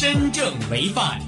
[0.00, 1.20] 身正为范，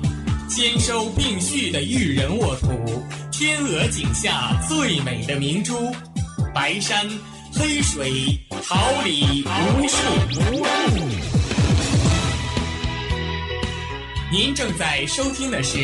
[0.49, 5.95] 兼收并蓄的育人沃土，天鹅颈下最美的明珠，
[6.55, 7.07] 白山
[7.55, 9.97] 黑水，桃李无数。
[14.33, 15.77] 您正在收听的是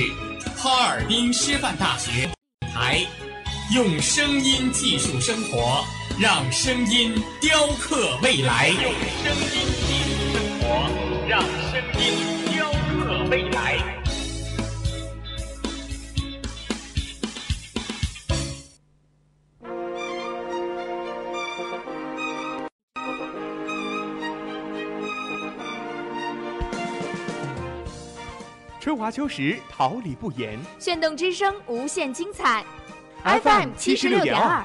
[0.57, 2.27] 哈尔滨师范大学
[2.73, 3.07] 台，
[3.75, 5.85] 用声音技术生活，
[6.19, 8.69] 让声音雕刻未来。
[8.69, 10.89] 用声音技术生活，
[11.29, 11.45] 让
[13.29, 13.79] 刻未来。
[28.81, 30.59] 春华秋实，桃李不言。
[30.79, 32.65] 炫动之声，无限精彩。
[33.23, 34.65] FM 七十六点二。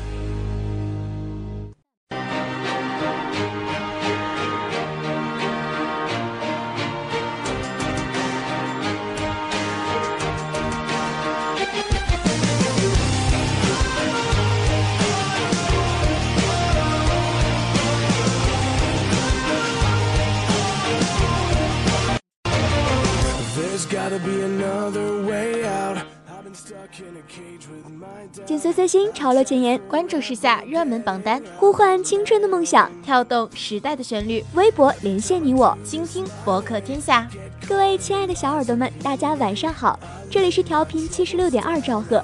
[28.73, 34.43] 最新潮流前沿，关注时下热门榜单，呼唤青春的梦想，跳动时代的旋律。
[34.53, 37.27] 微博连线你我，倾听博客天下。
[37.67, 39.99] 各位亲爱的小耳朵们，大家晚上好！
[40.29, 42.23] 这里是调频七十六点二兆赫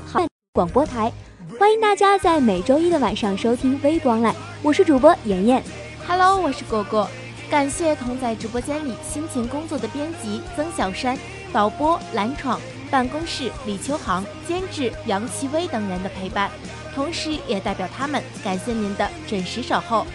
[0.53, 1.11] 广播台，
[1.59, 4.33] 欢迎大家在每周一的晚上收听微博来，
[4.63, 5.63] 我是主播妍妍。
[6.07, 7.07] Hello，我是果果。
[7.49, 11.17] 感谢同在直播间里辛勤工作的编辑曾小山、
[11.53, 12.59] 导播蓝闯。
[12.89, 16.49] 办公室李秋航、监制杨奇薇等人的陪伴，
[16.93, 20.05] 同时也代表他们感谢您的准时守候。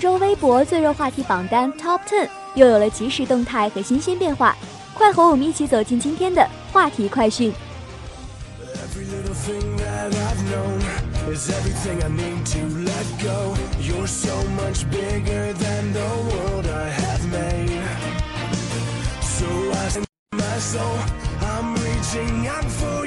[0.00, 4.54] 周微博最热话题榜单 Top Ten 又有了即时动态和新鲜变化，
[4.92, 7.52] 快和我们一起走进今天的话题快讯。
[21.96, 23.06] 一起养父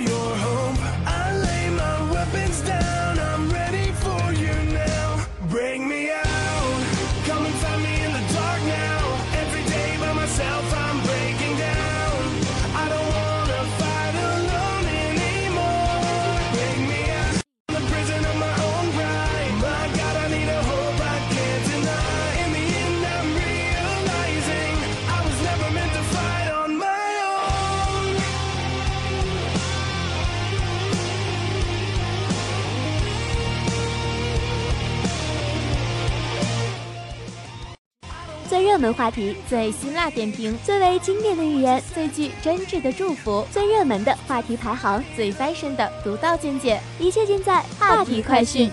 [38.80, 48.72] 门话题，最辛辣点评，最为经典的语言，最具真挚的祝福，最热门的话题排行，最 fashion 的独到见解，一切尽在话题快讯。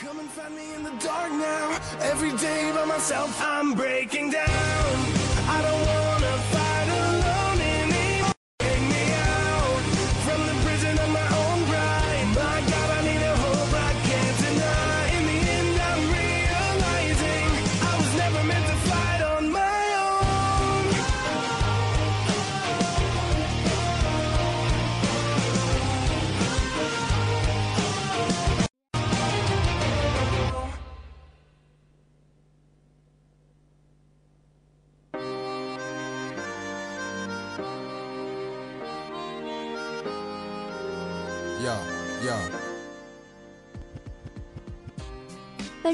[0.00, 1.72] Come and find me in the dark now.
[2.00, 4.71] Every day by myself, I'm breaking down.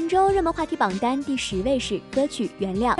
[0.09, 2.95] 周热门话题榜单第十位是歌曲《原谅》。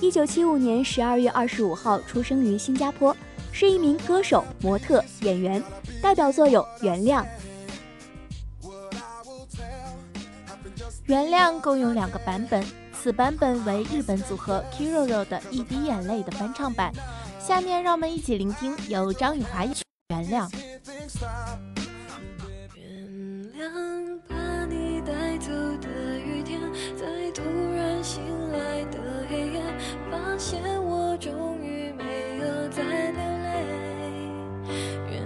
[0.00, 3.16] 一九七五年十二月二十五号出生于新加坡，
[3.52, 5.62] 是一名歌手、模特、演员，
[6.02, 7.22] 代表作有《原谅》。
[11.04, 16.92] 《原谅》共有两个版本此版本为日本组合 Kiroro 的一滴眼泪的翻唱版。
[17.38, 19.72] 下面让我们一起聆听由张宇华演
[20.08, 20.50] 《原谅》。
[23.54, 25.88] 原谅把你带走的
[30.40, 33.50] 现我终于没有再流泪。
[35.10, 35.22] 原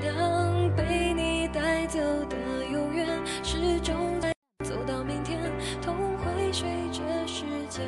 [0.00, 3.06] 谅被你带走的永远，
[3.42, 4.32] 始终在
[4.64, 5.38] 走到明天，
[5.82, 7.86] 痛会随着时间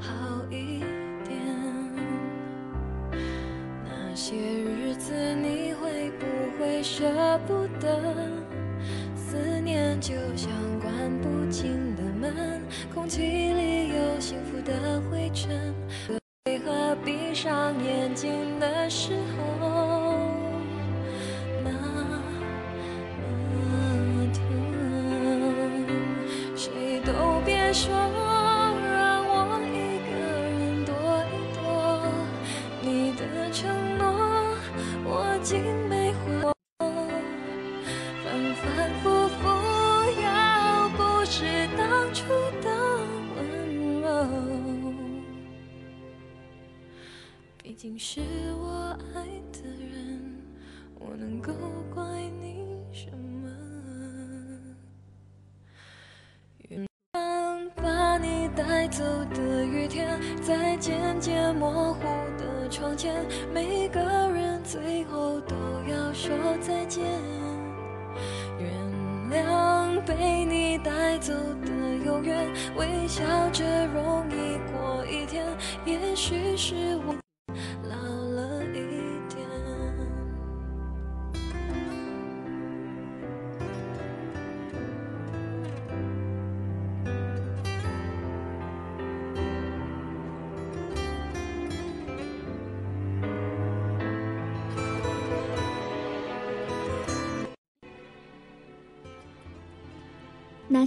[0.00, 0.10] 好
[0.50, 0.80] 一
[1.28, 1.36] 点。
[3.84, 6.24] 那些日子你会不
[6.58, 8.14] 会舍不得？
[9.14, 10.50] 思念就像
[10.80, 10.90] 关
[11.20, 12.60] 不紧们，
[12.92, 15.72] 空气里有幸福的灰尘。
[16.46, 20.18] 为何闭上眼睛的时候
[21.62, 21.76] 那么
[24.34, 24.42] 疼？
[26.56, 27.94] 谁都别说
[58.58, 62.00] 带走的雨天，在渐渐模糊
[62.36, 63.14] 的窗前，
[63.54, 65.54] 每个人最后都
[65.86, 67.04] 要说再见。
[68.58, 68.68] 原
[69.30, 71.32] 谅被你带走
[71.64, 71.70] 的
[72.04, 73.22] 永远，微笑
[73.52, 73.64] 着
[73.94, 75.46] 容易过一天。
[75.86, 76.74] 也许是
[77.06, 77.14] 我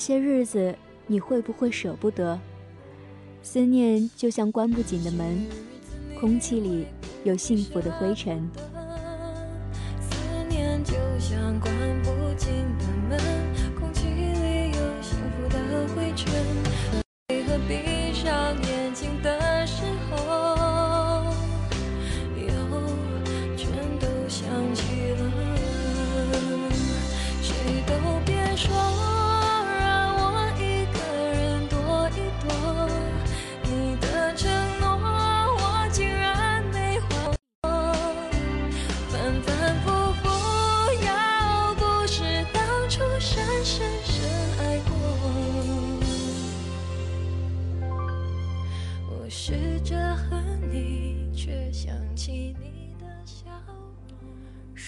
[0.01, 0.75] 些日子，
[1.05, 2.39] 你会不会舍不得？
[3.43, 5.45] 思念就像关不紧的门，
[6.19, 6.87] 空气里
[7.23, 8.49] 有幸福的灰尘。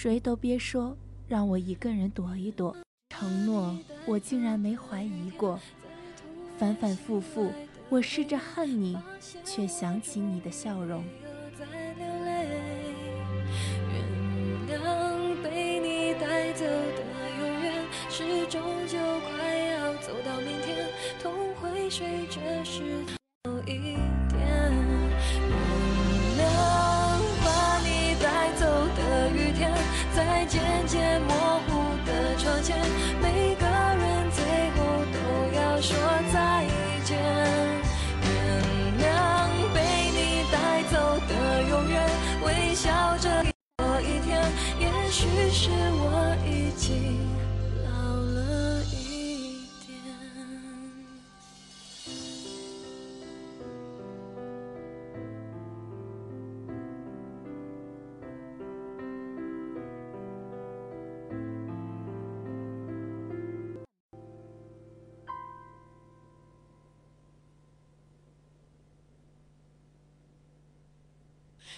[0.04, 0.94] 谁都别说
[1.26, 2.76] 让我一个人躲一躲，
[3.08, 3.74] 承诺
[4.04, 5.58] 我竟然没怀疑过。
[6.58, 7.50] 反反复复，
[7.88, 8.98] 我试着恨你，
[9.46, 11.02] 却想起你的笑容。
[11.22, 12.48] 又在流泪，
[14.68, 17.02] 原谅被你带走的
[17.40, 20.86] 永远，是终究快要走到明天，
[21.22, 23.02] 痛会随着时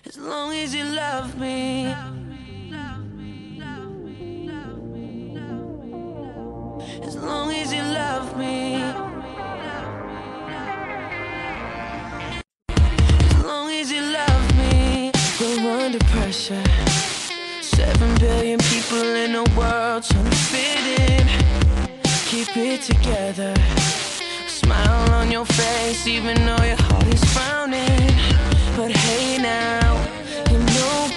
[0.04, 1.86] As long as you love me.
[7.02, 8.82] As long as you love me.
[13.22, 15.12] As long as you love me.
[15.40, 16.62] We're under pressure.
[17.60, 21.26] Seven billion people in the world trying to fit in.
[22.26, 23.54] Keep it together.
[24.46, 28.12] Smile on your face, even though your heart is frowning.
[28.76, 29.85] But hey now,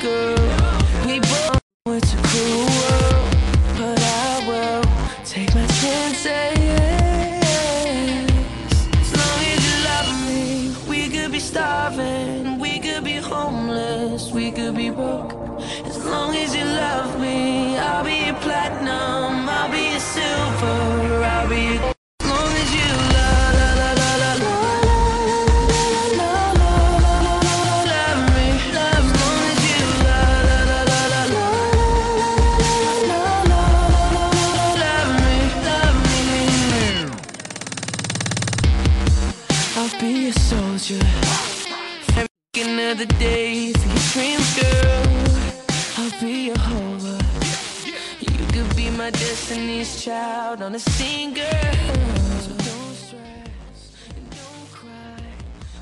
[0.01, 0.38] girl,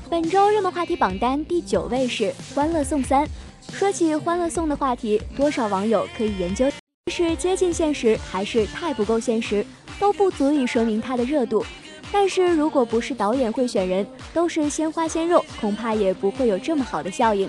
[0.08, 3.26] 本周热门话题榜单第九位是《欢乐颂三》。
[3.70, 6.70] 说起《欢乐颂》的话题，多少网友可以研究，
[7.12, 9.62] 是接近现实还是太不够现实，
[10.00, 11.62] 都不足以说明它的热度。
[12.10, 17.46] 但是如果不是导演会选人，都是鲜花鲜肉，恐怕也不会有这么好的效应。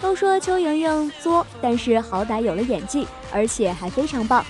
[0.00, 4.42] 都说邱莹莹作，但是好歹有了演技，而且还非常棒。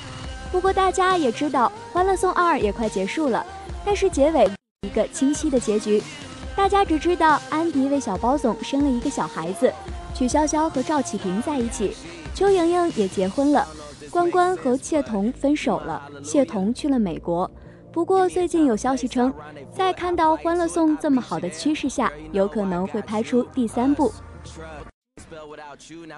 [0.52, 3.44] 不过大家也知道，《欢乐颂二》也快结束了，
[3.84, 4.50] 但是结尾
[4.82, 6.02] 一个清晰的结局。
[6.56, 9.72] 大家只知道安迪为小包总生了一个小孩子，
[10.12, 11.96] 曲筱绡和赵启平在一起，
[12.34, 13.66] 邱莹莹也结婚了，
[14.10, 17.48] 关关和谢童分手了，谢童去了美国。
[17.92, 19.32] 不过最近有消息称，
[19.72, 24.12] 在看到《欢乐颂》这么好的趋势下，有可能会拍出第三部。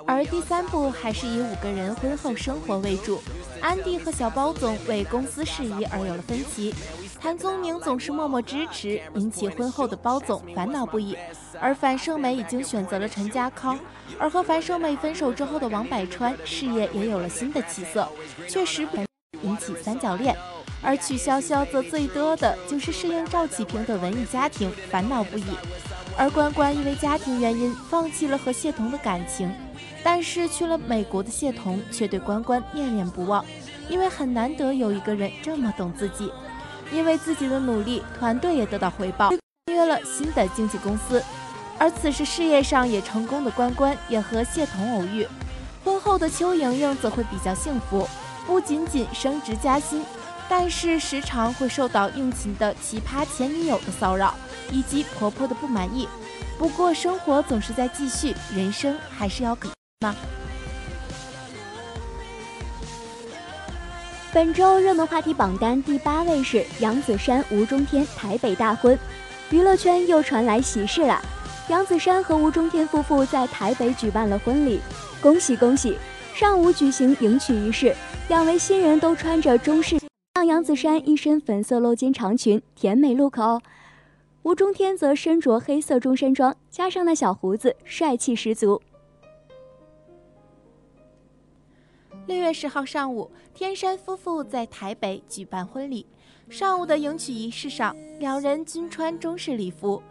[0.06, 3.20] 而第三部还是以五个人婚后生活为主。
[3.60, 6.74] 安迪和小包总为公司事宜而有了分歧，
[7.20, 11.16] 谭宗明总是默默支持，引起婚后的包总烦恼不已。
[11.60, 13.78] 而樊胜美已经选择了陈家康，
[14.18, 18.08] 而和樊胜美分手之后的王百川事业也有了新的起色，
[18.48, 18.86] 确实
[19.42, 20.36] 引起三角恋。
[20.82, 25.44] 而曲筱绡则最多的就是适应赵启平的文艺家庭，烦恼不已。
[26.18, 29.50] 而关关因为家庭原因放弃了和谢童的感情，
[30.02, 33.44] 但是去了美国的谢童却对关关念念不忘，
[33.88, 36.30] 因为很难得有一个人这么懂自己。
[36.92, 41.22] 因为自己的努力，团队也得到回报，签约了新的经纪公司。
[41.78, 45.26] 而此时事业上也成功的关关也和谢童偶遇，
[45.82, 48.06] 婚后的邱莹莹则会比较幸福，
[48.46, 50.04] 不仅仅升职加薪。
[50.54, 54.34] 但是时常会受到应勤的奇葩前女友的骚扰，
[54.70, 56.06] 以及婆婆的不满意。
[56.58, 59.56] 不过生活总是在继续，人生还是要
[60.00, 60.14] 嘛。
[64.30, 68.96] 本周热门话题榜单第八位是杨子姗、吴中天台北大婚，
[69.48, 71.18] 娱乐圈又传来喜事了。
[71.68, 74.82] 杨子姗和吴中天夫妇在台北举办了婚礼，
[75.22, 75.96] 恭喜恭喜！
[76.34, 77.96] 上午举行迎娶仪式，
[78.28, 80.01] 两位新人都穿着中式。
[80.44, 83.60] 杨子姗一身粉色露肩长裙，甜美 look 哦。
[84.42, 88.82] 吴中天则身着黑色中山装，加上那小胡子，帅气十足。
[92.26, 96.06] 六月十号上午，天山夫妇在台北举办婚礼。
[96.48, 100.02] 上午的迎娶仪式上，两人均穿中式礼服，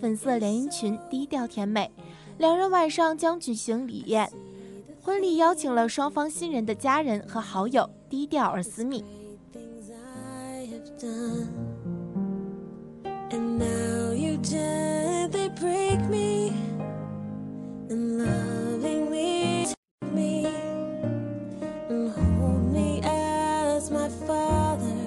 [0.00, 1.90] 粉色连衣裙，低调甜美。
[2.38, 4.30] 两人晚上将举行礼宴，
[5.02, 9.04] 婚礼邀请了双方新人的家人和好友，低调而私密。
[11.00, 11.48] Done.
[13.30, 16.48] And now you gently break me
[17.88, 20.44] and lovingly take me
[21.88, 25.00] and hold me as my father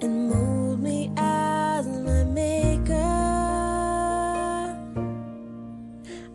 [0.00, 2.92] and mold me as my maker.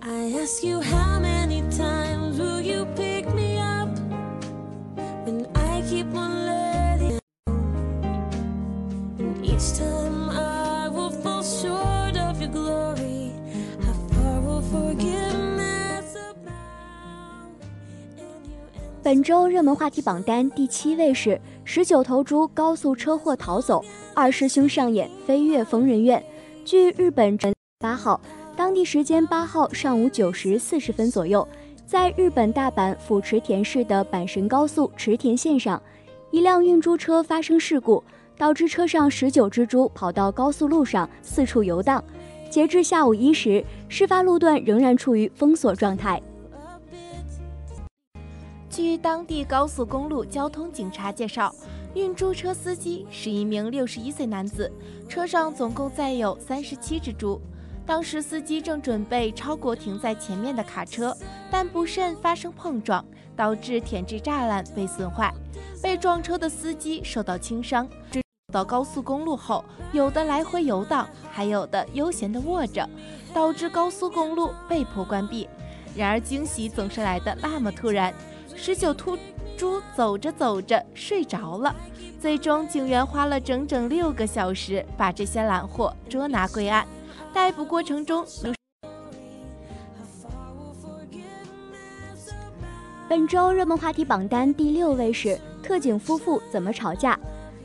[0.01, 1.31] I ask you how many
[19.12, 23.84] 本周热门话题榜单第七位是十九头猪高速车祸逃走，
[24.15, 26.24] 二师兄上演飞越疯人院。
[26.63, 27.38] 据日本
[27.77, 28.22] 八号
[28.56, 31.46] 当地时间八号上午九时四十分左右，
[31.86, 35.84] 在日本大阪府池田市的阪神高速池田线上，
[36.32, 38.01] 一辆运猪车发生事故，
[38.38, 42.01] 导致车上十九只猪跑到高速路上四处游荡。
[42.50, 46.24] 截至下午一时，事发路段仍然处于封锁状态。
[48.72, 51.54] 据当地高速公路交通警察介绍，
[51.94, 54.72] 运猪车司机是一名六十一岁男子，
[55.10, 57.40] 车上总共载有三十七只猪。
[57.86, 61.13] 当时司机正准备超过停在前面的卡车，
[61.51, 63.04] 但不慎发生碰撞，
[63.36, 65.34] 导致铁制栅栏被损坏。
[65.84, 67.86] 被撞车的司机受到轻伤。
[68.54, 72.88] 到高速公路后，有的来回游荡，还有的悠闲地卧着。
[73.34, 75.50] 导致高速公路被迫关闭。
[75.94, 78.13] 然而惊喜总是来的那么突然，
[78.63, 79.18] 十九秃
[79.58, 81.75] 猪走着走着睡着了。
[82.20, 86.86] 最终，警员花了整整六个小时把这些懒货捉拿归案。
[87.34, 88.24] 逮捕过程中，
[93.10, 97.20] 本周热门话题榜单第六位是特警夫妇怎么吵架。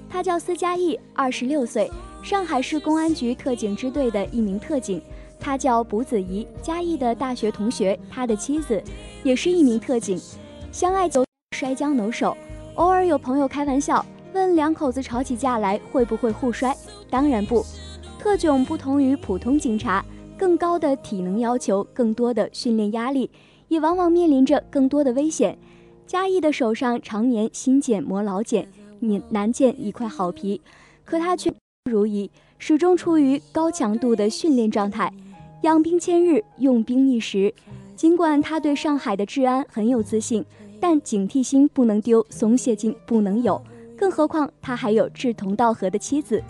[0.08, 5.02] 他叫司嘉义，二十六岁，上海市公安局特警支队的一名特警。
[5.38, 7.98] 他叫卜子怡，嘉义的大学同学。
[8.10, 8.82] 他的妻子
[9.22, 10.18] 也是一名特警，
[10.76, 12.36] 相爱就摔跤能手。
[12.74, 14.04] 偶尔有朋友开玩笑
[14.34, 16.76] 问两口子吵起架来会不会互摔？
[17.08, 17.64] 当然不。
[18.18, 20.04] 特警不同于普通警察，
[20.36, 23.30] 更高的体能要求，更多的训练压力，
[23.68, 25.56] 也往往面临着更多的危险。
[26.06, 28.68] 嘉义的手上常年新茧磨老茧。
[28.98, 30.60] 你难见一块好皮，
[31.06, 31.50] 可他却
[31.90, 35.10] 如意，始终处于高强度的训练状态，
[35.62, 37.54] 养兵千日，用兵一时。
[37.94, 40.44] 尽管他对上海的治安很有自信，
[40.80, 43.60] 但警惕心不能丢，松懈劲不能有。
[43.96, 46.42] 更何况他还有志同道合的妻子。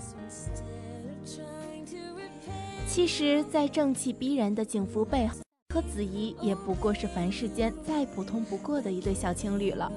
[2.89, 5.37] 其实，在正气逼人的警服背后，
[5.75, 9.93] 和子怡也不过是凡世间再普通不过的一对小情侣了。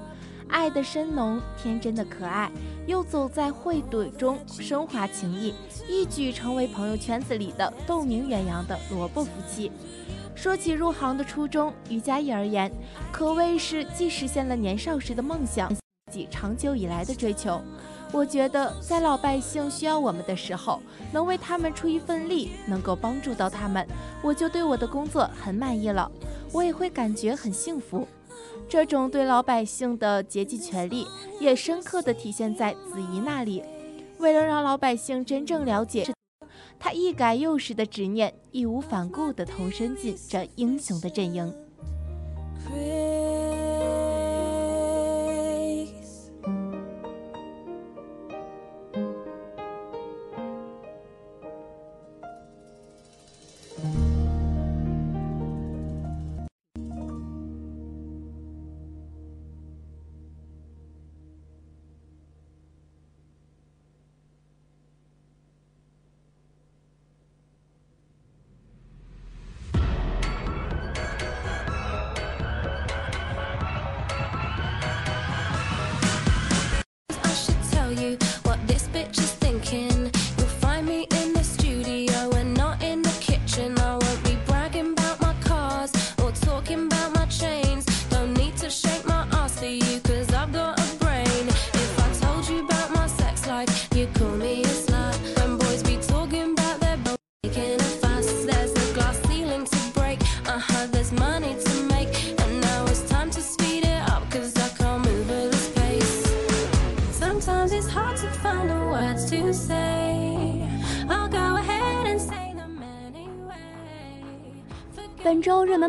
[0.49, 2.51] 爱的深浓，天真的可爱，
[2.87, 5.53] 又走在会怼中升华情谊，
[5.87, 9.71] 一举成为朋友圈子里的斗名远扬的萝卜夫妻。
[10.41, 12.71] 说起入行的初衷，于佳怡而言，
[13.11, 17.61] 可谓是既实现了年少时的梦想，自己长久以来的追求。
[18.13, 20.81] 我觉得，在老百姓需要我们的时候，
[21.11, 23.85] 能为他们出一份力，能够帮助到他们，
[24.21, 26.09] 我就对我的工作很满意了，
[26.53, 28.07] 我也会感觉很幸福。
[28.69, 31.05] 这种对老百姓的竭尽全力，
[31.41, 33.61] 也深刻地体现在子怡那里。
[34.19, 36.07] 为了让老百姓真正了解，
[36.79, 41.53] 他一改幼时的执念，义无反顾地投身进这英雄的阵营。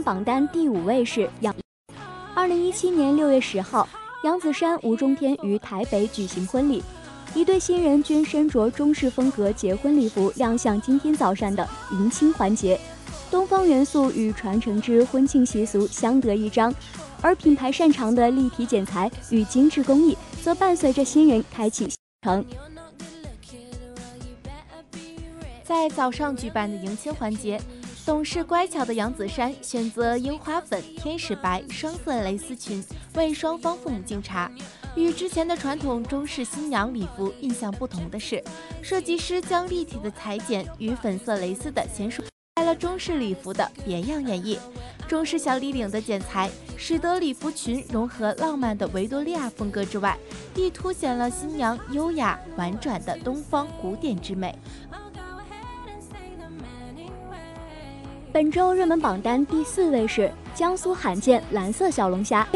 [0.02, 1.54] 榜单第五位是杨。
[2.34, 3.88] 二零一七年六月十号，
[4.24, 6.82] 杨子姗、吴中天于台北举行婚礼，
[7.34, 12.80] 一对新人均身着中式风格结婚礼服亮相今天早上的迎亲环节，
[13.30, 16.72] 东方元素与传承之婚庆习俗相得益彰，
[17.20, 22.44] 而品牌擅长的立体剪裁与精致工艺则伴随着新人开启行程。
[25.62, 27.60] 在早上举办的迎亲环节。
[28.10, 34.50] 懂事乖巧的杨子姗选择樱花粉、天使白双色蕾丝裙为双方父母敬茶。
[34.96, 38.42] 与之前的传统中式新娘礼服印象不同的是，
[38.82, 42.20] 设计师将立体的裁剪与粉色蕾丝的娴熟，
[42.56, 44.58] 开了中式礼服的别样演绎。
[45.06, 50.18] 中式小立领的剪裁，使得礼服裙融合浪漫的维多利亚风格之外，
[50.56, 54.58] 亦凸显了新娘优雅婉转的东方古典之美。
[58.32, 62.46] 本周热门榜单第四位是江苏罕见蓝色小龙虾。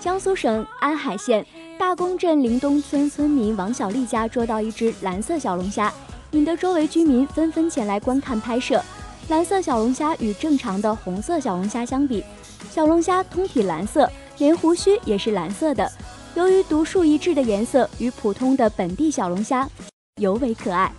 [0.00, 1.46] 江苏省安海县
[1.78, 5.92] 大宫镇林东村村民王小丽家捉到一只蓝色小龙虾，
[6.32, 8.82] 引得周围居民纷纷前来观看拍摄。
[9.28, 12.24] 蓝色小龙虾与正常的红色小龙虾相比，
[12.68, 15.88] 小龙虾通体蓝色，连胡须也是蓝色的。
[16.34, 19.68] 由于独树一帜的颜色，与普通的本地小龙虾
[20.16, 20.92] 尤为可爱。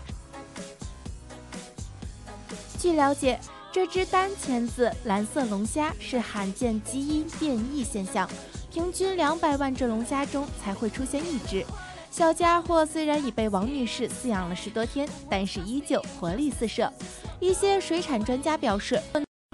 [2.79, 3.38] 据了解。
[3.73, 8.29] 这只单钳子蓝色龙虾是罕见基因变异现象，
[8.71, 11.65] 平均两百万只龙虾中才会出现一只。
[12.12, 16.88] 小家伙虽然已被王女士饲养了十多天，但是依旧活力四射。
[17.39, 19.01] 一些水产专家表示，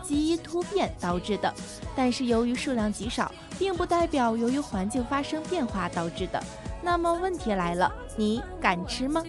[0.03, 1.53] 基因突变导致的，
[1.95, 6.43] 但是由于数量极少，并不代表由于环境发生变化导致的。
[6.83, 9.23] 那么问题来了，你敢吃吗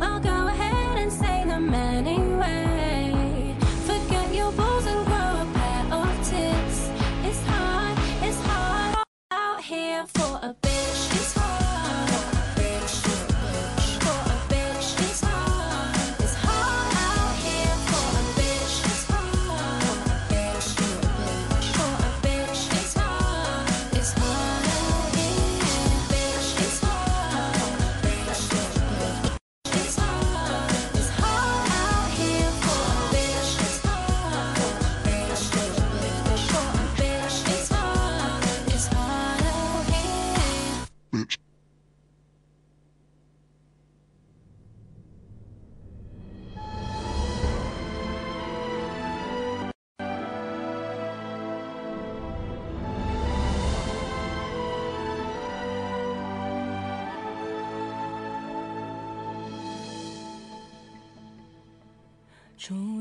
[0.00, 2.77] ？I'll go ahead and say them anyway.
[9.68, 11.37] Here for a bitch.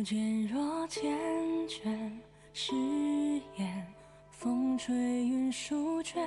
[0.08, 1.02] 初见若缱
[1.68, 2.10] 绻，
[2.54, 2.74] 誓
[3.58, 3.86] 言
[4.32, 6.26] 风吹云舒卷。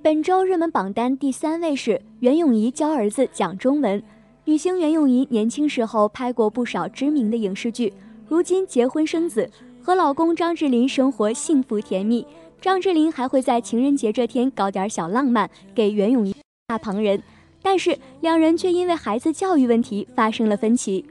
[0.00, 4.00] 本周热门榜单第三位是袁咏仪教儿子讲中文。
[4.44, 7.92] 女星袁咏仪年轻时候拍过不少知名的影视剧，
[8.28, 9.50] 如今结婚生子，
[9.82, 12.24] 和老公张智霖生活幸福甜蜜。
[12.60, 16.32] 张智霖还会在情人节这天搞点小浪漫，给袁咏仪
[16.68, 17.20] 大旁人。
[17.62, 21.06] 但是两人却因为孩子教育问题发生了分歧。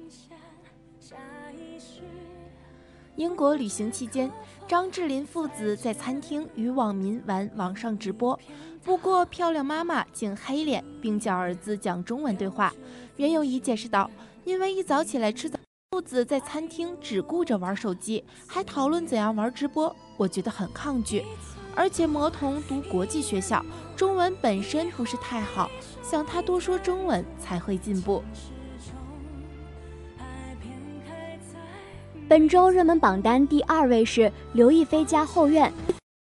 [3.15, 4.31] 英国旅行期间，
[4.67, 8.39] 张智霖父子在餐厅与网民玩网上直播，
[8.81, 12.73] 不过漂亮妈妈竟黑脸，并叫儿子讲中文对话。
[13.17, 14.09] 袁咏仪解释道
[14.45, 15.59] ：“因为一早起来吃早，
[15.91, 21.23] 父子在餐厅只顾着玩手机，还讨论怎样玩直播，我觉得很抗拒。
[21.75, 23.63] 而且魔童读国际学校，
[23.95, 25.69] 中文本身不是太好，
[26.01, 28.23] 想他多说中文才会进步。”
[32.27, 35.73] 本周热门榜单第二位是刘亦菲家后院，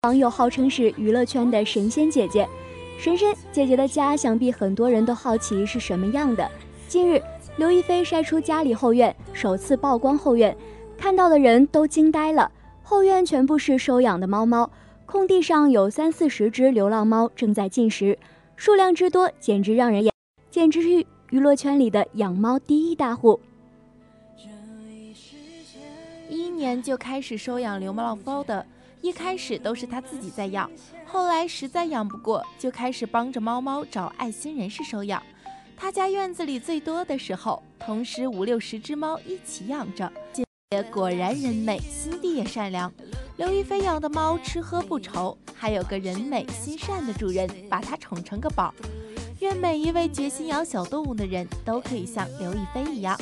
[0.02, 2.48] 网友号称是娱乐圈的神仙姐姐。
[2.96, 6.48] 神仙姐姐的家，想必很多人都好奇是什么样的。
[6.86, 7.20] 近日，
[7.56, 10.56] 刘亦菲晒出家里后院，首次曝光后院，
[10.96, 12.52] 看到的人都惊呆了。
[12.84, 14.70] 后院全部是收养的猫猫，
[15.06, 18.18] 空地上有三四十只流浪猫正在进食，
[18.56, 20.12] 数量之多，简直让人眼，
[20.50, 23.40] 简直是娱乐圈里的养猫第一大户。
[26.28, 28.66] 一一年就开始收养流浪猫的，
[29.00, 30.68] 一开始都是他自己在养，
[31.06, 35.22] 后来实在养不过，就开始帮着猫猫找爱心人士收养。
[35.76, 40.10] 他家院子里最多的时候，同时五六十只猫一起养着。
[40.32, 40.44] 姐
[40.90, 42.92] 果然人美，心地也善良。
[43.36, 48.72] 刘亦菲养的猫吃喝不愁，还有个人美心善的主人，把它宠成个宝。
[49.40, 53.18] 愿每一位决心养小动物的人都可以像刘亦菲一样。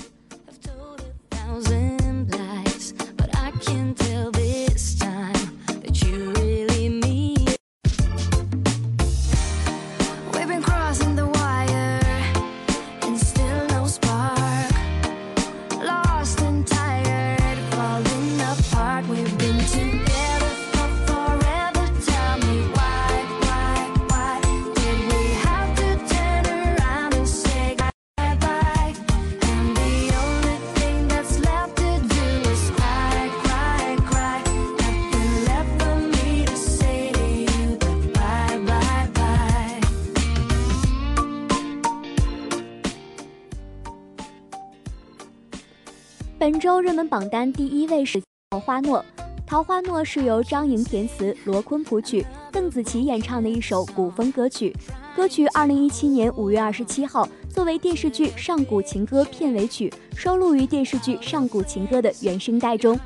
[46.54, 49.04] 本周热门榜单第一位是《桃花诺》。
[49.44, 54.72] 《桃花诺》是由张莹填词、罗坤谱曲、邓紫棋演唱的一首古风歌曲。
[55.16, 62.96] 歌曲二零一七年五月二十七号作为电视剧《上古情歌》片尾曲，收录于电视剧《上古情歌》的原声带中。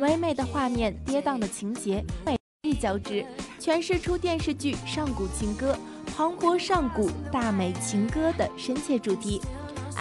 [0.00, 3.22] 唯美的画面，跌宕的情节，美丽交织，
[3.60, 5.74] 诠释出电视剧《上古情歌》
[6.16, 9.38] 磅礴上古大美情歌的深切主题。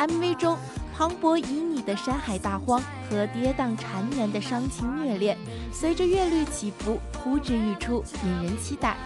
[0.08, 0.58] MV 中，
[0.98, 5.38] 磅礴旖旎的山海大荒和跌宕缠绵的伤情虐恋，
[5.72, 8.98] 随着乐律起伏呼之欲出，引人期待。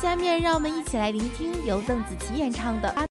[0.00, 2.88] 下面让我们一起来聆听由邓紫棋演唱的《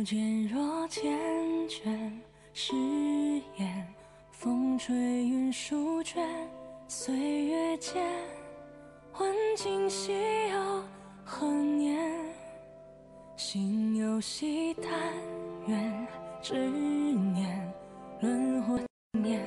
[0.00, 1.02] 逐渐若缱
[1.68, 2.10] 绻
[2.54, 2.74] 誓
[3.58, 3.86] 言，
[4.30, 6.26] 风吹云舒卷，
[6.88, 8.02] 岁月间，
[9.18, 10.14] 问今夕
[10.50, 10.82] 又
[11.22, 12.10] 何年？
[13.36, 14.90] 心有惜，但
[15.66, 16.06] 愿
[16.40, 17.70] 执念
[18.22, 18.82] 轮回
[19.20, 19.38] 念，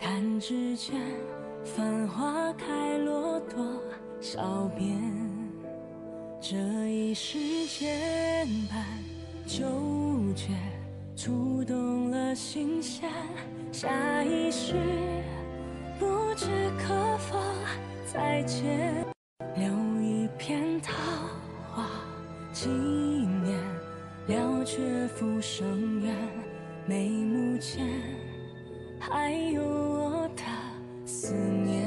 [0.00, 0.98] 弹指间，
[1.66, 3.62] 繁花开落多
[4.22, 4.98] 少遍？
[6.40, 6.56] 这
[6.88, 8.82] 一世牵绊
[9.46, 9.64] 纠
[10.34, 10.48] 结，
[11.16, 13.10] 触动了心弦。
[13.70, 14.74] 下一世，
[15.98, 16.46] 不知
[16.78, 17.38] 可否
[18.12, 19.04] 再见，
[19.56, 19.66] 留
[20.00, 20.92] 一片桃
[21.70, 21.88] 花
[22.52, 23.58] 纪念，
[24.28, 26.14] 了却浮生缘。
[26.86, 27.86] 眉目间，
[28.98, 30.42] 还有我的
[31.06, 31.81] 思念。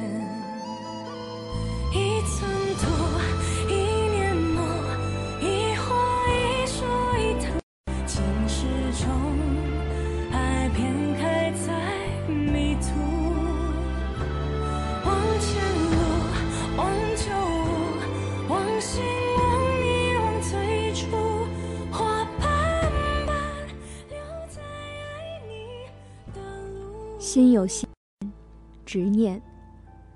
[28.95, 29.41] 执念，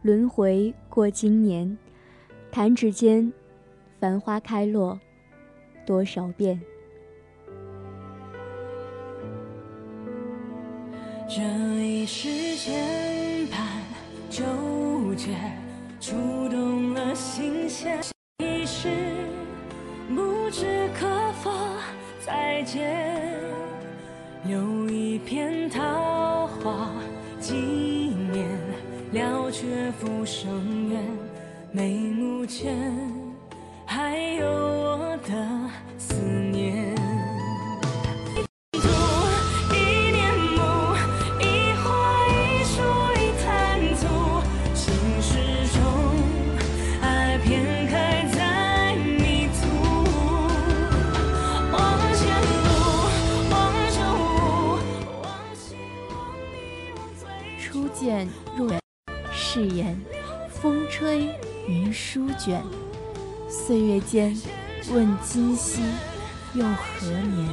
[0.04, 1.78] 轮回过经年，
[2.50, 3.34] 弹指间，
[4.00, 4.98] 繁花开落
[5.86, 6.58] 多少遍。
[11.28, 11.42] 这
[11.84, 13.60] 一世牵绊
[14.30, 14.46] 纠
[15.16, 15.36] 结，
[16.00, 16.16] 触
[16.48, 18.00] 动了心弦。
[18.38, 18.88] 一世
[20.16, 21.52] 不知可否
[22.26, 23.44] 再见，
[24.46, 25.69] 留一片
[29.12, 31.04] 了却浮生缘。
[31.72, 32.92] 眉目间，
[33.86, 34.69] 还有
[59.52, 60.00] 誓言，
[60.48, 61.28] 风吹
[61.68, 62.62] 云舒卷，
[63.50, 64.40] 岁月间，
[64.94, 65.82] 问今夕
[66.54, 67.50] 又何年？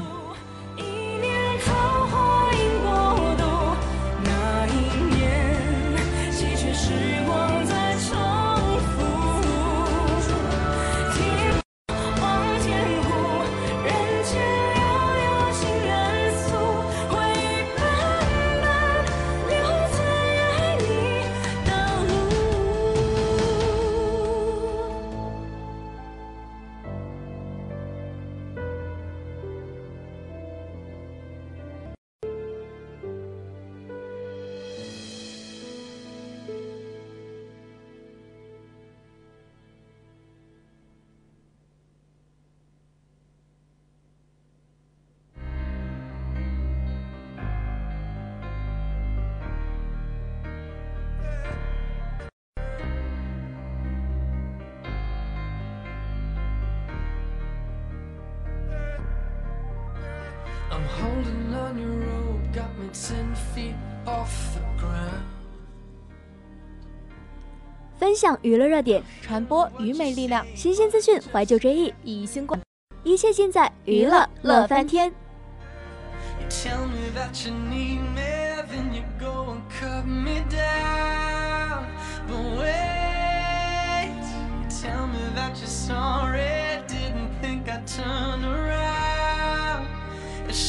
[67.99, 72.61] 分享娱乐热点，传播愚昧力量，新鲜资讯，怀旧追忆，以星光。
[73.03, 75.13] 一切尽在娱乐乐翻天。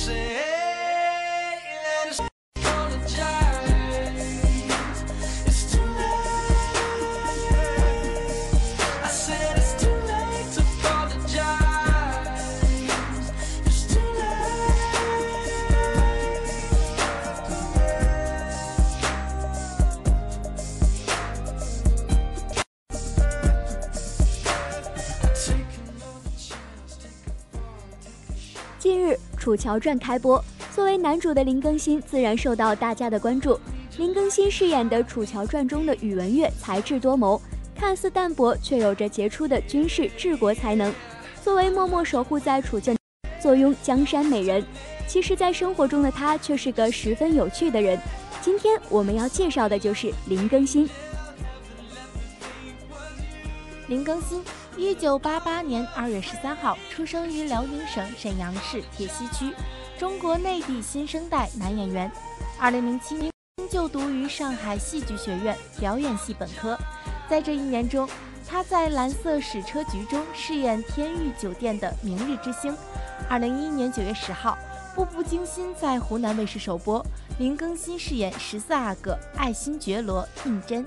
[0.07, 0.46] You
[29.69, 30.41] 《乔传》开播，
[30.73, 33.60] 作为男主的林更新自然受到大家的关注。
[33.97, 37.41] 林更新饰演的《楚乔传》中的宇文玥才智多谋，
[37.75, 40.93] 看似淡泊，却有着杰出的军事治国才能。
[41.43, 42.97] 作为默默守护在楚军
[43.41, 44.65] 坐拥江山美人，
[45.06, 47.99] 其实，在生活中的他却是个十分有趣的人。
[48.41, 50.89] 今天我们要介绍的就是林更新。
[53.88, 54.41] 林更新，
[54.77, 59.51] 一九八八年二月十三号出生于辽宁省沈阳市铁西区，
[59.97, 62.11] 中国内地新生代男演员。
[62.59, 63.31] 二零零七年
[63.71, 66.77] 就读于上海戏剧学院表演系本科，
[67.27, 68.07] 在这一年中，
[68.47, 72.75] 他在《蓝色矢车局》中饰演天域酒店的明日之星。
[73.27, 74.55] 二零一一年九月十号，
[74.95, 77.03] 《步步惊心》在湖南卫视首播，
[77.39, 80.85] 林更新饰演十四阿哥爱新觉罗胤禛。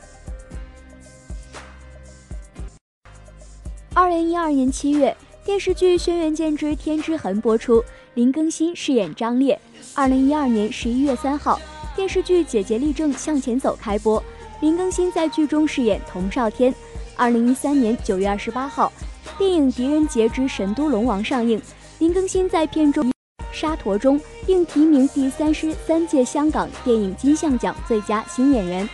[3.93, 7.83] 二零一二年七月，电视剧《轩辕剑之天之痕》播出，
[8.15, 9.61] 林更新饰演张烈。
[9.95, 11.61] 二零一二年十一月三号，
[11.97, 14.23] 电视剧《姐姐立正向前走》开播，
[14.61, 16.73] 林更新在剧中饰演童少天。
[17.17, 18.93] 二零一三年九月二十八号，
[19.37, 21.61] 电影《狄仁杰之神都龙王》上映，
[21.99, 23.11] 林更新在片中
[23.51, 28.89] 沙陀中，并提名第三十三届香港电影金像奖最佳新演员。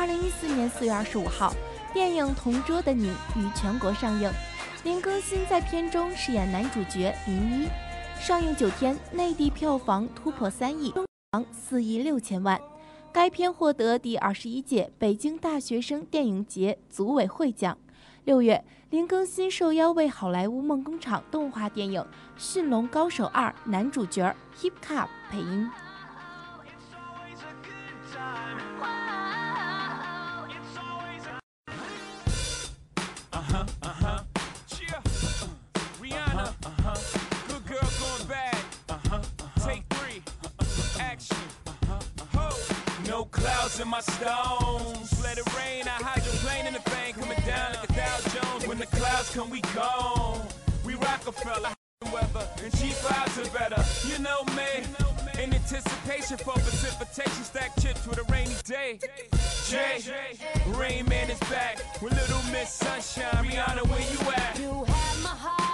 [0.00, 1.52] 二零一四年四月二十五号，
[1.92, 4.32] 电影《同桌的你》于全国上映，
[4.82, 7.68] 林更新在片中饰演男主角林一。
[8.18, 12.58] 上映九天，内地票房突破三亿，中房四亿六千万。
[13.12, 17.76] 该片获得第二十一届北京大学生电影节组委会奖。
[18.24, 22.00] 六月，林更新受邀为好莱坞梦工厂动画电影
[22.38, 25.70] 《驯龙高手二》男主角 Hip Hop 配音。
[43.90, 45.22] My stones.
[45.22, 45.82] Let it rain.
[45.88, 47.18] I hydroplane in the bank.
[47.18, 48.66] Coming down like a Dow Jones.
[48.66, 50.46] When the clouds come, we gone.
[50.84, 51.74] We Rockefeller.
[52.12, 53.82] Weather and cheap vibes are better.
[54.08, 54.86] You know me.
[55.42, 59.00] In anticipation for precipitation, stack chips with a rainy day.
[59.68, 60.00] Jay,
[60.68, 63.44] Rain Man is back with Little Miss Sunshine.
[63.44, 64.58] Rihanna, where you at?
[64.58, 65.69] You have my heart,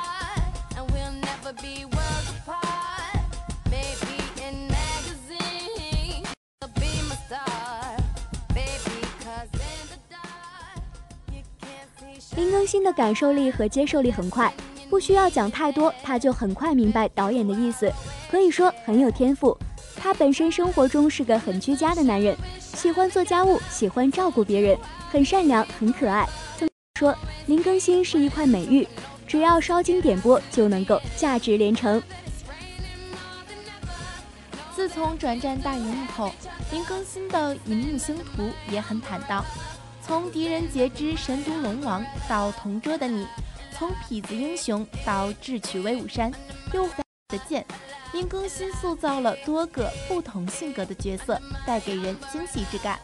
[12.36, 14.52] 林更新的感受力和接受力很快，
[14.90, 17.90] 不需要讲太多，他就很快明白导演的意思，
[18.30, 19.56] 可以说很有天赋。
[19.96, 24.78] 他本身生活中是个很居家的男人，喜欢做家务，喜欢照顾别人，
[25.10, 26.28] 很善良，很可爱。
[26.58, 26.68] 曾
[26.98, 28.86] 说林更新是一块美玉，
[29.26, 32.02] 只要烧经点播就能够价值连城。
[34.74, 36.30] 自从转战大荧幕后，
[36.70, 39.42] 林更新的荧幕星途也很坦荡。
[40.06, 43.24] 从《狄仁杰之神都龙王》到《同桌的你》，
[43.76, 46.30] 从痞子英雄到智取威武山，
[46.72, 47.66] 又的剑，
[48.12, 53.00] 林更新塑造了多个不同性格的角色，带给人惊喜之感。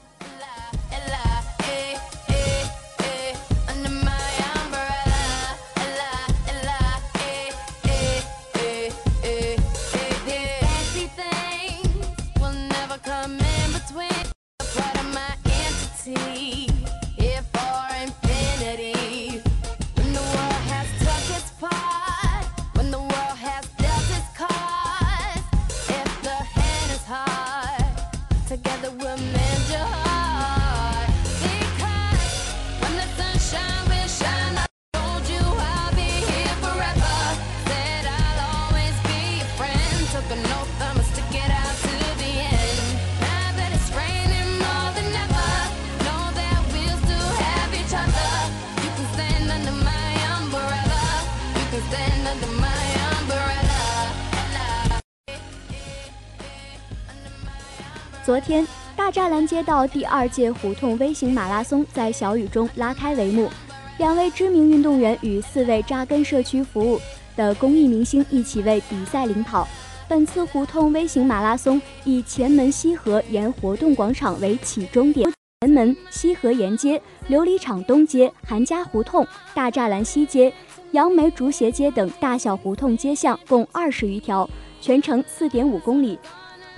[59.23, 63.49] 栅栏街道第二届胡同微型马拉松在小雨中拉开帷幕，
[63.97, 67.01] 两位知名运动员与四位扎根社区服务
[67.37, 69.69] 的公益明星一起为比赛领跑。
[70.09, 79.25] 本次胡同微型马拉松以前门西河沿活动广场为起终点，前门、西河沿街、琉璃厂东街、韩家胡同、
[79.55, 80.53] 大栅栏西街、
[80.91, 86.19] 杨梅竹斜街等大小胡同街巷共二十余条，全程四点五公里。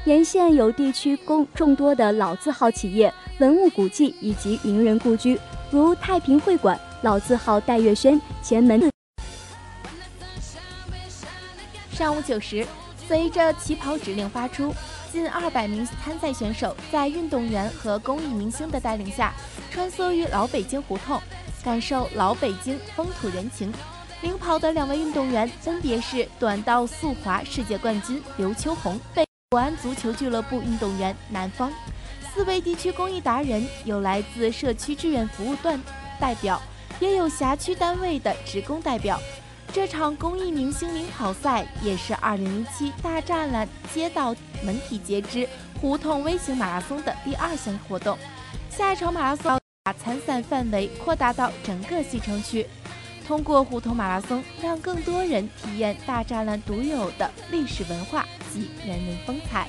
[0.04, 5.40] 沿线有地区公众多的老字号企业、文物古迹以及名人故居，
[5.70, 8.90] 如太平会馆、老字号戴月轩、前门。
[11.90, 12.66] 上午九时，
[13.08, 14.74] 随着起跑指令发出，
[15.10, 19.32] 近二百名参赛选手在运动员和公益明星的带领下，
[19.70, 21.18] 穿梭于老北京胡同，
[21.64, 23.72] 感受老北京风土人情。
[24.20, 29.24] 领跑的两位运动员分别是短道速滑世界冠军刘秋红，被
[29.54, 31.70] 国安足球俱乐部运动员南方。
[32.34, 35.80] 四位地区公益达人有来自社区志愿服务段
[36.18, 36.60] 代表，
[36.98, 39.16] 也有辖区单位的职工代表。
[39.72, 44.34] 这场公益明星领跑赛也是2007大栅栏街道
[44.64, 45.48] 门体节之
[45.80, 48.18] 胡同微型马拉松的第二项活动。
[48.68, 52.66] 下一场马拉松把参赛范围扩大到整个西城区，
[53.24, 59.66] 通过胡同马拉松，让更多人体验大栅栏独有的历史文化及人文风采。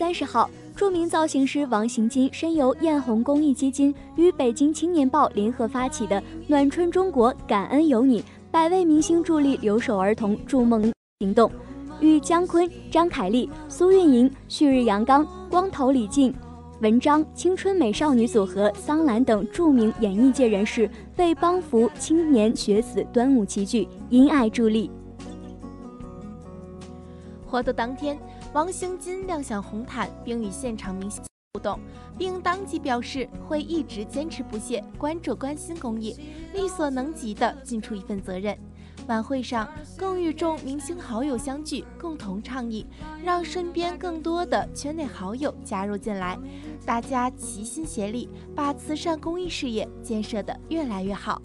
[0.00, 11.52] 三十号，著名造型师王行金深由艳红公益基金与北京青年报联合发起的“暖春中国，感恩有你”百位明星助力留守儿童筑梦行动，
[12.00, 16.34] 与姜昆、张凯丽、苏运莹、旭日阳刚、光头李静、
[16.80, 20.88] 文章、青春美少女组合、桑兰等著名演艺界人士
[21.18, 24.90] 为帮扶青年学子端午齐聚，因爱助力。
[27.44, 28.16] 活动当天，
[28.52, 31.22] 王兴金亮相红毯，并与现场明星
[31.52, 31.78] 互动，
[32.18, 36.16] 并当即表示会一直坚持不懈，关注关心公益，
[36.52, 38.58] 力所能及的尽出一份责任。
[39.06, 42.84] 晚会上更与众明星好友相聚，共同倡议，
[43.22, 46.36] 让身边更多的圈内好友加入进来，
[46.84, 51.40] 大家齐心协力，把慈善公益事业建设得越来越好。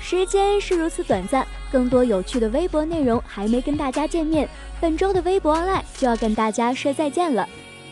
[0.00, 4.48] 时间是如此短暂，更多有趣的微博内容还没跟大家见面，
[4.80, 7.46] 本周的微博 online 就要跟大家说再见了。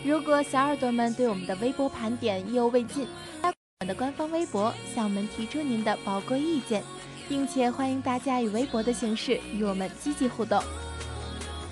[0.05, 3.07] 如果小耳朵们对我们的微博盘点意犹未尽，
[3.40, 6.82] 在我们的官方微博向我们提出您的宝贵意见，
[7.28, 10.61] 并且欢迎大家以微博的形式与我们积极互动。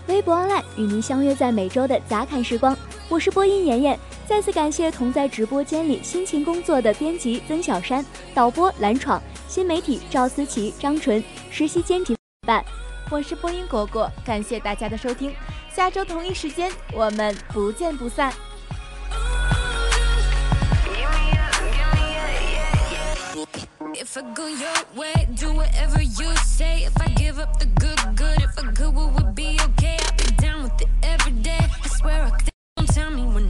[0.06, 2.76] 微博 online 与您相约在每周的杂侃时光，
[3.08, 3.98] 我是播音妍妍。
[4.28, 12.14] 再次感谢同在直播间里辛勤工作的编辑曾小山、导播蓝闯、新媒体赵思琪、张纯、实习监制
[12.46, 12.64] 伴。
[13.10, 15.34] 我是播音果果，感谢大家的收听，
[15.80, 18.30] 下周同一时间我们不见不散。
[23.94, 26.84] If I go your way, do whatever you say.
[26.84, 28.42] If I give up the good, good.
[28.42, 29.96] If I could, we would be okay?
[30.04, 31.58] I'll be down with it every day.
[31.58, 32.50] I swear I could.
[32.76, 33.48] Don't tell me when